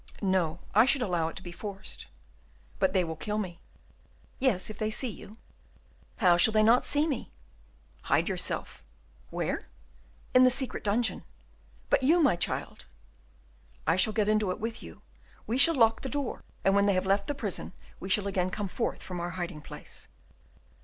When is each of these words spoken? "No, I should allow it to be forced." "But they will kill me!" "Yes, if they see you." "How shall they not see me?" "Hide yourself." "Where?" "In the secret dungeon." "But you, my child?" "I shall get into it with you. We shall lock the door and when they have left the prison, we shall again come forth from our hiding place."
"No, 0.23 0.57
I 0.73 0.85
should 0.85 1.03
allow 1.03 1.27
it 1.27 1.35
to 1.35 1.43
be 1.43 1.51
forced." 1.51 2.07
"But 2.79 2.93
they 2.93 3.03
will 3.03 3.15
kill 3.15 3.37
me!" 3.37 3.61
"Yes, 4.39 4.67
if 4.67 4.79
they 4.79 4.89
see 4.89 5.09
you." 5.11 5.37
"How 6.17 6.37
shall 6.37 6.53
they 6.53 6.63
not 6.63 6.87
see 6.87 7.05
me?" 7.05 7.31
"Hide 8.05 8.27
yourself." 8.27 8.81
"Where?" 9.29 9.67
"In 10.33 10.43
the 10.43 10.49
secret 10.49 10.83
dungeon." 10.83 11.23
"But 11.91 12.01
you, 12.01 12.19
my 12.19 12.35
child?" 12.35 12.85
"I 13.85 13.95
shall 13.95 14.11
get 14.13 14.27
into 14.27 14.49
it 14.49 14.59
with 14.59 14.81
you. 14.81 15.03
We 15.45 15.59
shall 15.59 15.75
lock 15.75 16.01
the 16.01 16.09
door 16.09 16.43
and 16.63 16.73
when 16.73 16.87
they 16.87 16.93
have 16.95 17.05
left 17.05 17.27
the 17.27 17.35
prison, 17.35 17.71
we 17.99 18.09
shall 18.09 18.25
again 18.25 18.49
come 18.49 18.69
forth 18.69 19.03
from 19.03 19.19
our 19.19 19.29
hiding 19.37 19.61
place." 19.61 20.07